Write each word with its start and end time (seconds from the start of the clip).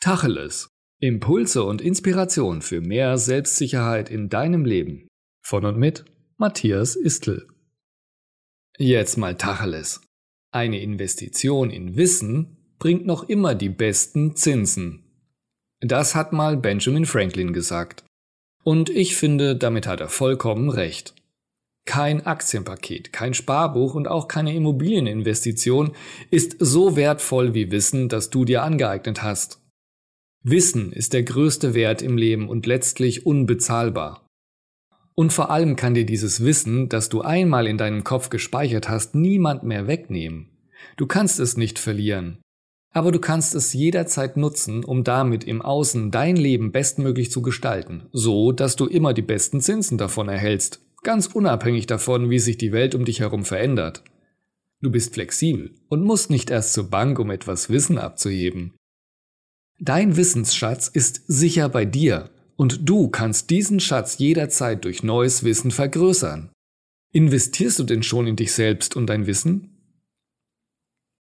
Tacheles. 0.00 0.70
Impulse 1.00 1.64
und 1.64 1.80
Inspiration 1.80 2.62
für 2.62 2.80
mehr 2.80 3.18
Selbstsicherheit 3.18 4.10
in 4.10 4.28
deinem 4.28 4.64
Leben. 4.64 5.08
Von 5.44 5.64
und 5.64 5.76
mit 5.76 6.04
Matthias 6.36 6.94
Istl. 6.94 7.48
Jetzt 8.78 9.16
mal 9.16 9.34
Tacheles. 9.34 10.00
Eine 10.52 10.80
Investition 10.80 11.70
in 11.70 11.96
Wissen 11.96 12.76
bringt 12.78 13.06
noch 13.06 13.24
immer 13.24 13.56
die 13.56 13.70
besten 13.70 14.36
Zinsen. 14.36 15.02
Das 15.80 16.14
hat 16.14 16.32
mal 16.32 16.56
Benjamin 16.56 17.04
Franklin 17.04 17.52
gesagt. 17.52 18.04
Und 18.62 18.90
ich 18.90 19.16
finde, 19.16 19.56
damit 19.56 19.88
hat 19.88 20.00
er 20.00 20.08
vollkommen 20.08 20.70
recht. 20.70 21.16
Kein 21.86 22.24
Aktienpaket, 22.24 23.12
kein 23.12 23.34
Sparbuch 23.34 23.94
und 23.96 24.06
auch 24.06 24.28
keine 24.28 24.54
Immobilieninvestition 24.54 25.96
ist 26.30 26.54
so 26.60 26.94
wertvoll 26.94 27.54
wie 27.54 27.72
Wissen, 27.72 28.08
das 28.08 28.30
du 28.30 28.44
dir 28.44 28.62
angeeignet 28.62 29.24
hast. 29.24 29.60
Wissen 30.50 30.92
ist 30.92 31.12
der 31.12 31.22
größte 31.22 31.74
Wert 31.74 32.02
im 32.02 32.16
Leben 32.16 32.48
und 32.48 32.66
letztlich 32.66 33.26
unbezahlbar. 33.26 34.26
Und 35.14 35.32
vor 35.32 35.50
allem 35.50 35.74
kann 35.74 35.94
dir 35.94 36.06
dieses 36.06 36.44
Wissen, 36.44 36.88
das 36.88 37.08
du 37.08 37.22
einmal 37.22 37.66
in 37.66 37.76
deinem 37.76 38.04
Kopf 38.04 38.30
gespeichert 38.30 38.88
hast, 38.88 39.14
niemand 39.14 39.64
mehr 39.64 39.86
wegnehmen. 39.86 40.50
Du 40.96 41.06
kannst 41.06 41.40
es 41.40 41.56
nicht 41.56 41.78
verlieren. 41.78 42.38
Aber 42.94 43.12
du 43.12 43.18
kannst 43.18 43.54
es 43.54 43.72
jederzeit 43.72 44.36
nutzen, 44.36 44.84
um 44.84 45.04
damit 45.04 45.44
im 45.44 45.60
Außen 45.60 46.10
dein 46.10 46.36
Leben 46.36 46.72
bestmöglich 46.72 47.30
zu 47.30 47.42
gestalten, 47.42 48.06
so 48.12 48.52
dass 48.52 48.76
du 48.76 48.86
immer 48.86 49.12
die 49.12 49.22
besten 49.22 49.60
Zinsen 49.60 49.98
davon 49.98 50.28
erhältst, 50.28 50.80
ganz 51.02 51.26
unabhängig 51.26 51.86
davon, 51.86 52.30
wie 52.30 52.38
sich 52.38 52.56
die 52.56 52.72
Welt 52.72 52.94
um 52.94 53.04
dich 53.04 53.20
herum 53.20 53.44
verändert. 53.44 54.04
Du 54.80 54.90
bist 54.90 55.14
flexibel 55.14 55.74
und 55.88 56.04
musst 56.04 56.30
nicht 56.30 56.50
erst 56.50 56.72
zur 56.72 56.90
Bank, 56.90 57.18
um 57.18 57.30
etwas 57.30 57.68
Wissen 57.68 57.98
abzuheben. 57.98 58.74
Dein 59.80 60.16
Wissensschatz 60.16 60.88
ist 60.88 61.22
sicher 61.28 61.68
bei 61.68 61.84
dir 61.84 62.30
und 62.56 62.88
du 62.88 63.08
kannst 63.08 63.50
diesen 63.50 63.78
Schatz 63.78 64.18
jederzeit 64.18 64.84
durch 64.84 65.04
neues 65.04 65.44
Wissen 65.44 65.70
vergrößern. 65.70 66.50
Investierst 67.12 67.78
du 67.78 67.84
denn 67.84 68.02
schon 68.02 68.26
in 68.26 68.34
dich 68.34 68.52
selbst 68.52 68.96
und 68.96 69.06
dein 69.06 69.26
Wissen? 69.28 69.77